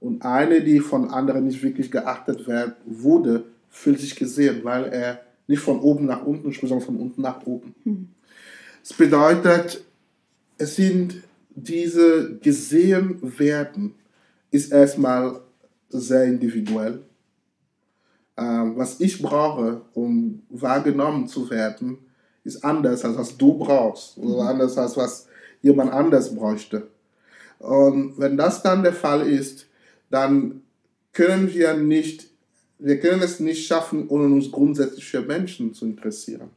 Und 0.00 0.22
eine, 0.22 0.60
die 0.60 0.80
von 0.80 1.08
anderen 1.08 1.46
nicht 1.46 1.62
wirklich 1.62 1.90
geachtet 1.90 2.46
wurde, 2.84 3.44
fühlt 3.70 4.00
sich 4.00 4.16
gesehen, 4.16 4.60
weil 4.64 4.84
er 4.84 5.20
nicht 5.46 5.60
von 5.60 5.80
oben 5.80 6.06
nach 6.06 6.24
unten 6.24 6.52
sondern 6.52 6.80
von 6.80 6.96
unten 6.96 7.22
nach 7.22 7.44
oben. 7.46 7.74
Mhm. 7.84 8.08
Das 8.82 8.92
bedeutet, 8.92 9.84
es 10.58 10.76
sind 10.76 11.22
diese 11.50 12.36
gesehen 12.38 13.38
werden, 13.38 13.94
ist 14.50 14.72
erstmal 14.72 15.40
sehr 15.88 16.24
individuell 16.24 17.00
ähm, 18.36 18.76
was 18.76 19.00
ich 19.00 19.22
brauche, 19.22 19.82
um 19.94 20.42
wahrgenommen 20.48 21.28
zu 21.28 21.50
werden, 21.50 21.98
ist 22.42 22.64
anders 22.64 23.04
als 23.04 23.16
was 23.16 23.36
du 23.36 23.54
brauchst 23.54 24.18
oder 24.18 24.42
mhm. 24.42 24.48
anders 24.48 24.76
als 24.76 24.96
was 24.96 25.28
jemand 25.62 25.92
anders 25.92 26.34
bräuchte. 26.34 26.88
Und 27.58 28.18
wenn 28.18 28.36
das 28.36 28.62
dann 28.62 28.82
der 28.82 28.92
Fall 28.92 29.26
ist, 29.26 29.66
dann 30.10 30.62
können 31.12 31.52
wir 31.54 31.74
nicht, 31.74 32.28
wir 32.84 33.00
können 33.00 33.22
es 33.22 33.40
nicht 33.40 33.66
schaffen, 33.66 34.08
ohne 34.08 34.26
uns 34.26 34.50
grundsätzlich 34.50 35.06
für 35.06 35.22
Menschen 35.22 35.72
zu 35.72 35.86
interessieren, 35.86 36.50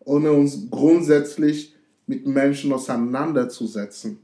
ohne 0.00 0.32
uns 0.32 0.70
grundsätzlich 0.70 1.74
mit 2.06 2.26
Menschen 2.26 2.72
auseinanderzusetzen. 2.72 4.20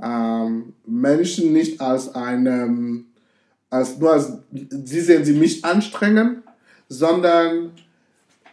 Ähm, 0.00 0.74
Menschen 0.86 1.52
nicht 1.52 1.80
als 1.80 2.14
einem, 2.14 3.06
als 3.68 3.98
nur 3.98 4.12
als, 4.12 4.32
sie 4.52 5.00
sehen 5.00 5.24
sie 5.24 5.32
mich 5.32 5.64
anstrengen, 5.64 6.44
sondern 6.88 7.72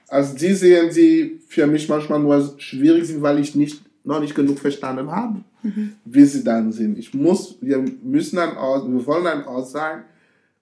als 0.07 0.33
die 0.33 0.53
sehen 0.53 0.91
sie 0.91 1.39
für 1.47 1.67
mich 1.67 1.87
manchmal 1.87 2.19
nur 2.19 2.55
schwierig 2.57 3.05
sind, 3.05 3.21
weil 3.21 3.39
ich 3.39 3.53
nicht, 3.53 3.83
noch 4.03 4.19
nicht 4.19 4.33
genug 4.33 4.57
verstanden 4.57 5.11
habe, 5.11 5.43
mhm. 5.61 5.93
wie 6.03 6.25
sie 6.25 6.43
dann 6.43 6.71
sind. 6.71 6.97
Ich 6.97 7.13
muss, 7.13 7.57
wir 7.61 7.85
müssen 8.01 8.39
ein 8.39 8.57
Ort, 8.57 8.91
wir 8.91 9.05
wollen 9.05 9.27
ein 9.27 9.45
Ort 9.45 9.69
sein, 9.69 10.03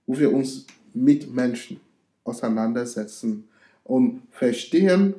wo 0.05 0.19
wir 0.19 0.33
uns 0.33 0.65
mit 0.93 1.33
Menschen 1.33 1.79
auseinandersetzen 2.23 3.47
und 3.83 4.21
verstehen, 4.31 5.15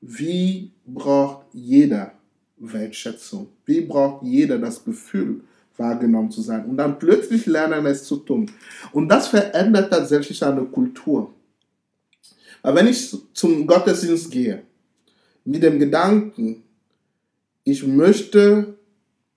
wie 0.00 0.70
braucht 0.86 1.46
jeder 1.52 2.12
Wertschätzung, 2.56 3.48
wie 3.66 3.80
braucht 3.80 4.22
jeder 4.24 4.58
das 4.58 4.84
Gefühl, 4.84 5.42
wahrgenommen 5.76 6.30
zu 6.30 6.42
sein 6.42 6.64
und 6.66 6.76
dann 6.76 6.98
plötzlich 6.98 7.46
lernen 7.46 7.86
es 7.86 8.04
zu 8.04 8.16
tun. 8.16 8.50
Und 8.92 9.08
das 9.08 9.28
verändert 9.28 9.90
tatsächlich 9.90 10.42
eine 10.44 10.64
Kultur. 10.64 11.32
Aber 12.62 12.76
wenn 12.76 12.88
ich 12.88 13.16
zum 13.32 13.66
Gottesdienst 13.66 14.30
gehe, 14.30 14.62
mit 15.44 15.62
dem 15.62 15.78
Gedanken, 15.78 16.62
ich 17.64 17.86
möchte, 17.86 18.74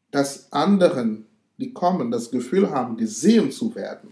dass 0.09 0.51
anderen, 0.51 1.25
die 1.57 1.71
kommen, 1.71 2.09
das 2.09 2.31
Gefühl 2.31 2.69
haben, 2.69 2.97
gesehen 2.97 3.51
zu 3.51 3.73
werden, 3.75 4.09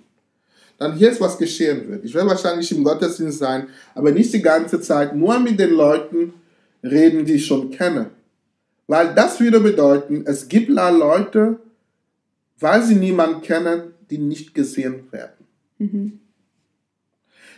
dann 0.80 0.96
hier 0.96 1.12
ist 1.12 1.22
was 1.22 1.38
geschehen 1.38 1.88
wird. 1.90 2.06
Ich 2.06 2.14
werde 2.14 2.30
wahrscheinlich 2.30 2.72
im 2.72 2.84
Gottesdienst 2.84 3.38
sein, 3.38 3.68
aber 3.94 4.12
nicht 4.12 4.34
die 4.34 4.42
ganze 4.42 4.80
Zeit 4.80 5.16
nur 5.16 5.38
mit 5.40 5.60
den 5.60 5.74
Leuten 5.74 6.34
reden, 6.82 7.26
die 7.26 7.34
ich 7.34 7.46
schon 7.46 7.70
kenne. 7.70 8.10
Weil 8.88 9.14
das 9.14 9.40
würde 9.40 9.60
bedeuten, 9.60 10.24
es 10.26 10.48
gibt 10.48 10.70
Leute, 10.70 11.60
weil 12.60 12.82
sie 12.82 12.96
niemanden 12.96 13.42
kennen, 13.42 13.94
die 14.10 14.18
nicht 14.18 14.56
gesehen 14.56 15.04
werden. 15.12 15.46
Mhm. 15.78 16.20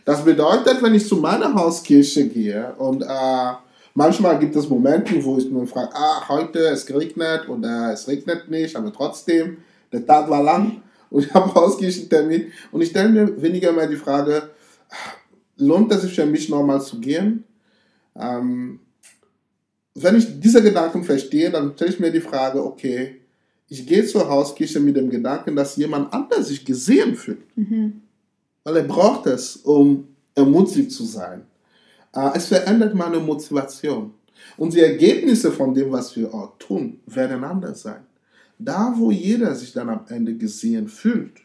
Das 0.03 0.25
bedeutet, 0.25 0.81
wenn 0.81 0.95
ich 0.95 1.07
zu 1.07 1.17
meiner 1.17 1.53
Hauskirche 1.53 2.27
gehe 2.27 2.73
und 2.79 3.03
äh, 3.03 3.53
manchmal 3.93 4.39
gibt 4.39 4.55
es 4.55 4.67
Momente, 4.67 5.23
wo 5.23 5.37
ich 5.37 5.49
mir 5.49 5.67
frage, 5.67 5.91
ah, 5.93 6.27
heute 6.27 6.59
es 6.59 6.89
regnet 6.89 7.47
oder 7.47 7.93
es 7.93 8.07
regnet 8.07 8.49
nicht, 8.49 8.75
aber 8.75 8.91
trotzdem, 8.91 9.57
der 9.93 10.05
Tag 10.05 10.27
war 10.27 10.41
lang 10.41 10.81
und 11.11 11.25
ich 11.25 11.33
habe 11.33 11.53
Hauskirchentermin 11.53 12.51
und 12.71 12.81
ich 12.81 12.89
stelle 12.89 13.09
mir 13.09 13.41
weniger 13.41 13.71
mal 13.71 13.87
die 13.87 13.97
Frage, 13.97 14.49
lohnt 15.57 15.91
es 15.91 16.01
sich 16.01 16.15
für 16.15 16.25
mich 16.25 16.49
nochmal 16.49 16.81
zu 16.81 16.99
gehen? 16.99 17.43
Ähm, 18.15 18.79
wenn 19.93 20.15
ich 20.15 20.39
diese 20.39 20.63
Gedanken 20.63 21.03
verstehe, 21.03 21.51
dann 21.51 21.73
stelle 21.75 21.91
ich 21.91 21.99
mir 21.99 22.11
die 22.11 22.21
Frage, 22.21 22.63
okay, 22.63 23.21
ich 23.67 23.85
gehe 23.85 24.05
zur 24.05 24.27
Hauskirche 24.27 24.79
mit 24.79 24.95
dem 24.95 25.09
Gedanken, 25.09 25.55
dass 25.55 25.75
jemand 25.75 26.13
anders 26.13 26.47
sich 26.47 26.65
gesehen 26.65 27.15
fühlt. 27.15 27.39
Mhm. 27.57 28.01
Weil 28.63 28.77
er 28.77 28.83
braucht 28.83 29.27
es, 29.27 29.57
um 29.57 30.07
ermutigt 30.33 30.91
zu 30.91 31.05
sein. 31.05 31.43
Äh, 32.13 32.29
es 32.35 32.47
verändert 32.47 32.95
meine 32.95 33.19
Motivation. 33.19 34.13
Und 34.57 34.73
die 34.73 34.79
Ergebnisse 34.79 35.51
von 35.51 35.73
dem, 35.73 35.91
was 35.91 36.15
wir 36.15 36.33
auch 36.33 36.57
tun, 36.57 36.99
werden 37.05 37.43
anders 37.43 37.81
sein. 37.81 38.01
Da, 38.63 38.93
wo 38.97 39.11
jeder 39.11 39.55
sich 39.55 39.73
dann 39.73 39.89
am 39.89 40.05
Ende 40.07 40.35
gesehen 40.35 40.87
fühlt, 40.87 41.41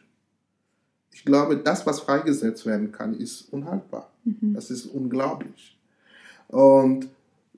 ich 1.12 1.24
glaube, 1.24 1.56
das, 1.56 1.86
was 1.86 2.00
freigesetzt 2.00 2.66
werden 2.66 2.92
kann, 2.92 3.14
ist 3.14 3.52
unhaltbar. 3.52 4.10
Mhm. 4.24 4.52
Das 4.52 4.70
ist 4.70 4.86
unglaublich. 4.86 5.78
Und 6.48 7.08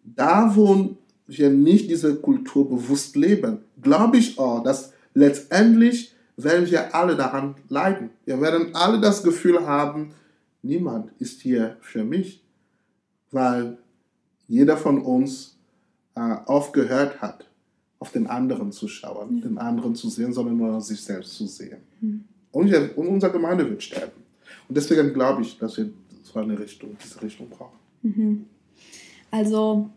da, 0.04 0.54
wo 0.54 0.96
wir 1.26 1.50
nicht 1.50 1.90
diese 1.90 2.14
Kultur 2.16 2.68
bewusst 2.68 3.16
leben, 3.16 3.58
glaube 3.82 4.16
ich 4.16 4.38
auch, 4.38 4.62
dass 4.62 4.92
letztendlich 5.12 6.14
werden 6.36 6.70
wir 6.70 6.94
alle 6.94 7.16
daran 7.16 7.56
leiden. 7.68 8.10
Wir 8.24 8.40
werden 8.40 8.74
alle 8.74 9.00
das 9.00 9.24
Gefühl 9.24 9.66
haben, 9.66 10.12
niemand 10.62 11.10
ist 11.18 11.40
hier 11.40 11.76
für 11.80 12.04
mich, 12.04 12.44
weil 13.32 13.76
jeder 14.46 14.76
von 14.76 15.02
uns 15.02 15.58
äh, 16.14 16.20
aufgehört 16.46 17.20
hat, 17.20 17.47
auf 18.00 18.12
den 18.12 18.26
anderen 18.26 18.72
zu 18.72 18.88
schauen, 18.88 19.36
mhm. 19.36 19.40
den 19.40 19.58
anderen 19.58 19.94
zu 19.94 20.08
sehen, 20.08 20.32
sondern 20.32 20.56
nur 20.56 20.80
sich 20.80 21.00
selbst 21.00 21.34
zu 21.34 21.46
sehen. 21.46 21.78
Mhm. 22.00 22.24
Und, 22.52 22.72
und 22.96 23.08
unsere 23.08 23.32
Gemeinde 23.32 23.68
wird 23.68 23.82
sterben. 23.82 24.22
Und 24.68 24.76
deswegen 24.76 25.12
glaube 25.12 25.42
ich, 25.42 25.58
dass 25.58 25.76
wir 25.76 25.90
so 26.22 26.38
eine 26.38 26.58
Richtung, 26.58 26.96
diese 27.02 27.20
Richtung 27.22 27.48
brauchen. 27.48 27.78
Mhm. 28.02 28.46
Also 29.30 29.90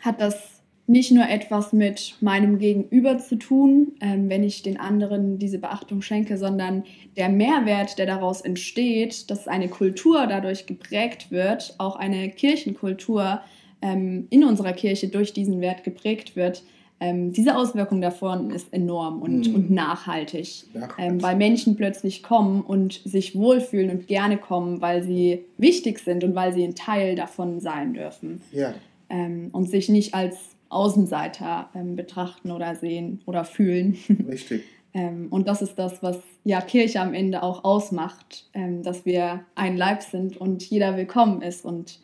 hat 0.00 0.20
das 0.20 0.56
nicht 0.86 1.10
nur 1.10 1.28
etwas 1.28 1.72
mit 1.72 2.14
meinem 2.20 2.58
Gegenüber 2.58 3.18
zu 3.18 3.36
tun, 3.36 3.92
ähm, 4.00 4.28
wenn 4.28 4.44
ich 4.44 4.62
den 4.62 4.78
anderen 4.78 5.38
diese 5.38 5.58
Beachtung 5.58 6.00
schenke, 6.00 6.38
sondern 6.38 6.84
der 7.16 7.28
Mehrwert, 7.28 7.98
der 7.98 8.06
daraus 8.06 8.40
entsteht, 8.40 9.30
dass 9.30 9.48
eine 9.48 9.68
Kultur 9.68 10.26
dadurch 10.28 10.66
geprägt 10.66 11.32
wird, 11.32 11.74
auch 11.78 11.96
eine 11.96 12.30
Kirchenkultur 12.30 13.40
ähm, 13.82 14.28
in 14.30 14.44
unserer 14.44 14.72
Kirche 14.72 15.08
durch 15.08 15.32
diesen 15.32 15.60
Wert 15.60 15.82
geprägt 15.82 16.36
wird. 16.36 16.62
Ähm, 16.98 17.32
diese 17.32 17.56
Auswirkung 17.56 18.00
davon 18.00 18.50
ist 18.50 18.72
enorm 18.72 19.20
und, 19.20 19.48
mhm. 19.48 19.54
und 19.54 19.70
nachhaltig, 19.70 20.64
ähm, 20.96 21.22
weil 21.22 21.36
Menschen 21.36 21.76
plötzlich 21.76 22.22
kommen 22.22 22.62
und 22.62 23.02
sich 23.04 23.36
wohlfühlen 23.36 23.90
und 23.90 24.06
gerne 24.06 24.38
kommen, 24.38 24.80
weil 24.80 25.02
sie 25.02 25.44
wichtig 25.58 25.98
sind 25.98 26.24
und 26.24 26.34
weil 26.34 26.54
sie 26.54 26.64
ein 26.64 26.74
Teil 26.74 27.14
davon 27.14 27.60
sein 27.60 27.92
dürfen. 27.92 28.40
Ja. 28.50 28.74
Ähm, 29.10 29.50
und 29.52 29.68
sich 29.68 29.90
nicht 29.90 30.14
als 30.14 30.36
Außenseiter 30.70 31.68
ähm, 31.74 31.96
betrachten 31.96 32.50
oder 32.50 32.74
sehen 32.74 33.20
oder 33.26 33.44
fühlen. 33.44 33.98
Richtig. 34.28 34.62
ähm, 34.94 35.26
und 35.28 35.48
das 35.48 35.60
ist 35.60 35.74
das, 35.78 36.02
was 36.02 36.18
ja 36.44 36.62
Kirche 36.62 37.00
am 37.00 37.12
Ende 37.12 37.42
auch 37.42 37.62
ausmacht, 37.64 38.48
ähm, 38.54 38.82
dass 38.82 39.04
wir 39.04 39.44
ein 39.54 39.76
Leib 39.76 40.02
sind 40.02 40.38
und 40.38 40.62
jeder 40.62 40.96
willkommen 40.96 41.42
ist 41.42 41.64
und 41.64 42.00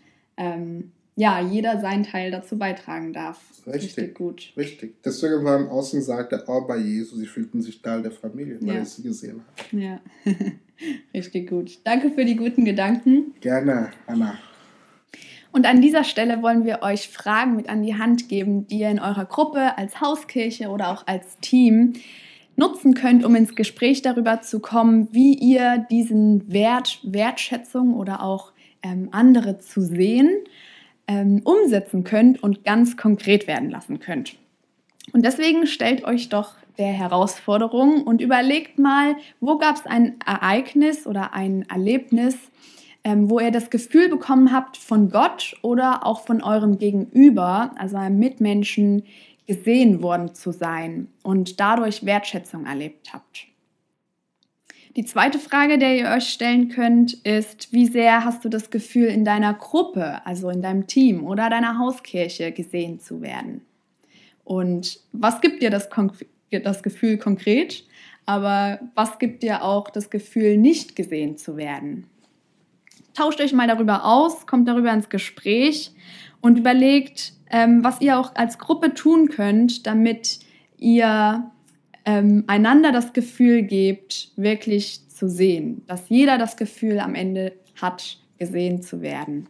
ja, 1.14 1.40
jeder 1.40 1.80
seinen 1.80 2.04
Teil 2.04 2.30
dazu 2.30 2.58
beitragen 2.58 3.12
darf. 3.12 3.38
Richtig, 3.66 3.96
Richtig 3.96 4.14
gut. 4.14 4.52
Richtig. 4.56 5.02
Deswegen 5.04 5.44
waren 5.44 5.68
Außenseiter 5.68 6.48
auch 6.48 6.66
bei 6.66 6.78
Jesus, 6.78 7.18
sie 7.18 7.26
fühlten 7.26 7.60
sich 7.60 7.80
Teil 7.82 8.02
der 8.02 8.10
Familie, 8.10 8.58
weil 8.60 8.68
ja. 8.68 8.74
er 8.80 8.84
sie 8.84 9.02
gesehen 9.02 9.42
hat. 9.46 9.72
Ja, 9.72 10.00
richtig 11.14 11.50
gut. 11.50 11.78
Danke 11.84 12.10
für 12.10 12.24
die 12.24 12.36
guten 12.36 12.64
Gedanken. 12.64 13.34
Gerne, 13.40 13.90
Anna. 14.06 14.38
Und 15.52 15.66
an 15.66 15.82
dieser 15.82 16.02
Stelle 16.02 16.42
wollen 16.42 16.64
wir 16.64 16.80
euch 16.82 17.08
Fragen 17.08 17.56
mit 17.56 17.68
an 17.68 17.82
die 17.82 17.94
Hand 17.94 18.30
geben, 18.30 18.66
die 18.66 18.78
ihr 18.78 18.88
in 18.88 18.98
eurer 18.98 19.26
Gruppe, 19.26 19.76
als 19.76 20.00
Hauskirche 20.00 20.70
oder 20.70 20.88
auch 20.88 21.06
als 21.06 21.38
Team 21.40 21.92
nutzen 22.56 22.94
könnt, 22.94 23.22
um 23.24 23.34
ins 23.34 23.54
Gespräch 23.54 24.00
darüber 24.00 24.40
zu 24.40 24.60
kommen, 24.60 25.08
wie 25.12 25.34
ihr 25.34 25.86
diesen 25.90 26.50
Wert, 26.50 27.00
Wertschätzung 27.02 27.94
oder 27.94 28.22
auch 28.22 28.52
ähm, 28.82 29.08
andere 29.12 29.58
zu 29.58 29.82
sehen, 29.82 30.30
ähm, 31.12 31.42
umsetzen 31.44 32.04
könnt 32.04 32.42
und 32.42 32.64
ganz 32.64 32.96
konkret 32.96 33.46
werden 33.46 33.70
lassen 33.70 34.00
könnt. 34.00 34.36
Und 35.12 35.24
deswegen 35.24 35.66
stellt 35.66 36.04
euch 36.04 36.28
doch 36.28 36.54
der 36.78 36.92
Herausforderung 36.92 38.02
und 38.02 38.22
überlegt 38.22 38.78
mal, 38.78 39.16
wo 39.40 39.58
gab 39.58 39.76
es 39.76 39.86
ein 39.86 40.16
Ereignis 40.24 41.06
oder 41.06 41.34
ein 41.34 41.66
Erlebnis, 41.68 42.36
ähm, 43.04 43.28
wo 43.28 43.40
ihr 43.40 43.50
das 43.50 43.68
Gefühl 43.68 44.08
bekommen 44.08 44.52
habt, 44.52 44.76
von 44.78 45.10
Gott 45.10 45.54
oder 45.60 46.06
auch 46.06 46.24
von 46.24 46.42
eurem 46.42 46.78
Gegenüber, 46.78 47.72
also 47.76 47.96
einem 47.96 48.18
Mitmenschen, 48.18 49.02
gesehen 49.46 50.02
worden 50.02 50.34
zu 50.34 50.52
sein 50.52 51.08
und 51.22 51.60
dadurch 51.60 52.06
Wertschätzung 52.06 52.64
erlebt 52.64 53.12
habt. 53.12 53.48
Die 54.96 55.04
zweite 55.04 55.38
Frage, 55.38 55.78
der 55.78 55.96
ihr 55.96 56.10
euch 56.10 56.28
stellen 56.28 56.68
könnt, 56.68 57.14
ist, 57.14 57.72
wie 57.72 57.86
sehr 57.86 58.24
hast 58.24 58.44
du 58.44 58.48
das 58.48 58.70
Gefühl, 58.70 59.06
in 59.06 59.24
deiner 59.24 59.54
Gruppe, 59.54 60.24
also 60.26 60.50
in 60.50 60.60
deinem 60.60 60.86
Team 60.86 61.26
oder 61.26 61.48
deiner 61.48 61.78
Hauskirche 61.78 62.52
gesehen 62.52 63.00
zu 63.00 63.22
werden? 63.22 63.62
Und 64.44 65.00
was 65.12 65.40
gibt 65.40 65.62
dir 65.62 65.70
das, 65.70 65.88
das 66.50 66.82
Gefühl 66.82 67.16
konkret? 67.16 67.84
Aber 68.26 68.80
was 68.94 69.18
gibt 69.18 69.42
dir 69.42 69.64
auch 69.64 69.88
das 69.88 70.10
Gefühl, 70.10 70.58
nicht 70.58 70.94
gesehen 70.94 71.38
zu 71.38 71.56
werden? 71.56 72.06
tauscht 73.14 73.40
euch 73.40 73.52
mal 73.52 73.68
darüber 73.68 74.04
aus, 74.04 74.46
kommt 74.46 74.68
darüber 74.68 74.92
ins 74.92 75.08
Gespräch 75.08 75.92
und 76.40 76.58
überlegt, 76.58 77.34
ähm, 77.50 77.84
was 77.84 78.00
ihr 78.00 78.18
auch 78.18 78.34
als 78.34 78.58
Gruppe 78.58 78.94
tun 78.94 79.28
könnt, 79.28 79.86
damit 79.86 80.40
ihr 80.78 81.50
ähm, 82.04 82.44
einander 82.46 82.92
das 82.92 83.12
Gefühl 83.12 83.62
gebt, 83.62 84.32
wirklich 84.36 85.08
zu 85.08 85.28
sehen, 85.28 85.82
dass 85.86 86.08
jeder 86.08 86.38
das 86.38 86.56
Gefühl 86.56 86.98
am 86.98 87.14
Ende 87.14 87.52
hat, 87.80 88.18
gesehen 88.38 88.82
zu 88.82 89.02
werden. 89.02 89.48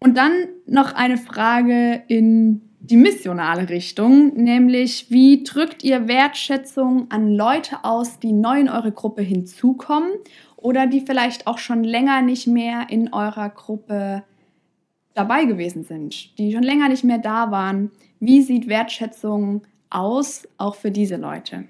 Und 0.00 0.16
dann 0.16 0.32
noch 0.66 0.92
eine 0.94 1.16
Frage 1.16 2.02
in 2.08 2.62
die 2.80 2.96
missionale 2.96 3.68
Richtung, 3.68 4.34
nämlich 4.34 5.10
wie 5.10 5.42
drückt 5.42 5.82
ihr 5.82 6.08
Wertschätzung 6.08 7.10
an 7.10 7.34
Leute 7.34 7.84
aus, 7.84 8.18
die 8.18 8.32
neu 8.32 8.60
in 8.60 8.68
eure 8.68 8.92
Gruppe 8.92 9.22
hinzukommen 9.22 10.10
oder 10.56 10.86
die 10.86 11.00
vielleicht 11.00 11.46
auch 11.46 11.58
schon 11.58 11.84
länger 11.84 12.22
nicht 12.22 12.46
mehr 12.46 12.86
in 12.88 13.12
eurer 13.12 13.48
Gruppe 13.50 14.22
dabei 15.14 15.44
gewesen 15.44 15.82
sind, 15.84 16.38
die 16.38 16.52
schon 16.52 16.62
länger 16.62 16.88
nicht 16.88 17.04
mehr 17.04 17.18
da 17.18 17.50
waren. 17.50 17.90
Wie 18.20 18.42
sieht 18.42 18.68
Wertschätzung 18.68 19.62
aus, 19.90 20.46
auch 20.56 20.74
für 20.74 20.90
diese 20.90 21.16
Leute? 21.16 21.64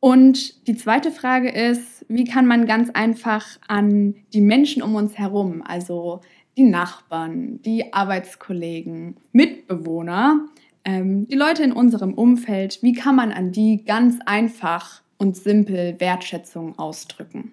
Und 0.00 0.66
die 0.68 0.76
zweite 0.76 1.10
Frage 1.10 1.50
ist, 1.50 2.06
wie 2.08 2.24
kann 2.24 2.46
man 2.46 2.66
ganz 2.66 2.90
einfach 2.90 3.44
an 3.66 4.14
die 4.32 4.40
Menschen 4.40 4.82
um 4.82 4.94
uns 4.94 5.18
herum, 5.18 5.62
also 5.66 6.20
die 6.56 6.64
Nachbarn, 6.64 7.60
die 7.62 7.92
Arbeitskollegen, 7.92 9.16
Mitbewohner, 9.32 10.46
ähm, 10.84 11.26
die 11.26 11.36
Leute 11.36 11.64
in 11.64 11.72
unserem 11.72 12.14
Umfeld, 12.14 12.78
wie 12.82 12.92
kann 12.92 13.16
man 13.16 13.32
an 13.32 13.52
die 13.52 13.84
ganz 13.84 14.18
einfach 14.24 15.02
und 15.18 15.36
simpel 15.36 15.98
Wertschätzung 15.98 16.78
ausdrücken? 16.78 17.52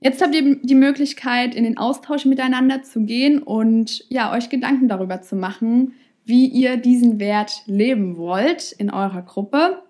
Jetzt 0.00 0.22
habt 0.22 0.34
ihr 0.34 0.56
die 0.56 0.74
Möglichkeit, 0.74 1.54
in 1.54 1.64
den 1.64 1.76
Austausch 1.76 2.24
miteinander 2.24 2.82
zu 2.82 3.02
gehen 3.02 3.42
und 3.42 4.04
ja, 4.08 4.32
euch 4.32 4.48
Gedanken 4.48 4.88
darüber 4.88 5.20
zu 5.20 5.36
machen, 5.36 5.92
wie 6.24 6.46
ihr 6.46 6.78
diesen 6.78 7.20
Wert 7.20 7.62
leben 7.66 8.16
wollt 8.16 8.72
in 8.72 8.90
eurer 8.90 9.22
Gruppe 9.22 9.82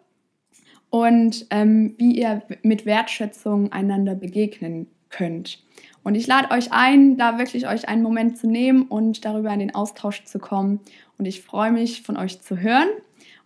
und 0.91 1.47
ähm, 1.51 1.95
wie 1.99 2.19
ihr 2.19 2.43
mit 2.63 2.87
Wertschätzung 2.87 3.71
einander 3.71 4.17
begegnen 4.17 4.89
könnt. 5.11 5.63
Und 6.03 6.17
ich 6.17 6.27
lade 6.27 6.51
euch 6.51 6.73
ein, 6.73 7.17
da 7.17 7.39
wirklich 7.39 7.69
euch 7.69 7.89
einen 7.89 8.03
Moment 8.03 8.37
zu 8.37 8.49
nehmen 8.49 8.83
und 8.83 9.25
darüber 9.25 9.53
in 9.53 9.61
den 9.61 9.75
Austausch 9.75 10.25
zu 10.25 10.39
kommen. 10.39 10.81
Und 11.19 11.27
ich 11.27 11.43
freue 11.43 11.71
mich, 11.71 12.03
von 12.03 12.17
euch 12.17 12.41
zu 12.41 12.59
hören 12.59 12.89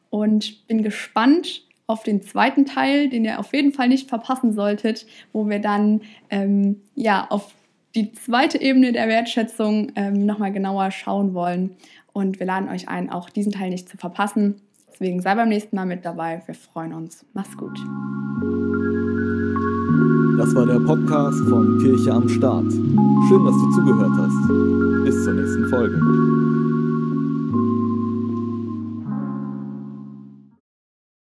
und 0.09 0.67
bin 0.67 0.83
gespannt 0.83 1.67
auf 1.87 2.03
den 2.03 2.23
zweiten 2.23 2.65
Teil, 2.65 3.09
den 3.09 3.25
ihr 3.25 3.39
auf 3.39 3.53
jeden 3.53 3.73
Fall 3.73 3.89
nicht 3.89 4.09
verpassen 4.09 4.53
solltet, 4.53 5.07
wo 5.33 5.49
wir 5.49 5.59
dann 5.59 6.01
ähm, 6.31 6.81
ja 6.95 7.27
auf 7.29 7.53
die 7.95 8.13
zweite 8.13 8.61
Ebene 8.61 8.93
der 8.93 9.09
Wertschätzung 9.09 9.93
ähm, 9.95 10.27
nochmal 10.27 10.53
genauer 10.53 10.91
schauen 10.91 11.35
wollen. 11.35 11.77
Und 12.13 12.39
wir 12.39 12.47
laden 12.47 12.69
euch 12.69 12.89
ein, 12.89 13.11
auch 13.11 13.31
diesen 13.31 13.53
Teil 13.53 13.71
nicht 13.71 13.89
zu 13.89 13.97
verpassen. 13.97 14.57
Deswegen 14.93 15.21
sei 15.21 15.35
beim 15.35 15.49
nächsten 15.49 15.77
Mal 15.77 15.87
mit 15.87 16.05
dabei. 16.05 16.43
Wir 16.47 16.55
freuen 16.55 16.93
uns. 16.93 17.25
Mach's 17.35 17.57
gut. 17.57 17.77
Das 20.39 20.55
war 20.55 20.67
der 20.67 20.81
Podcast 20.81 21.39
von 21.49 21.79
Kirche 21.81 22.13
am 22.13 22.29
Start. 22.29 22.73
Schön, 22.73 23.45
dass 23.45 23.55
du 23.55 23.71
zugehört 23.73 24.13
hast. 24.17 25.05
Bis 25.05 25.25
zur 25.25 25.35
nächsten 25.35 25.69
Folge. 25.69 26.64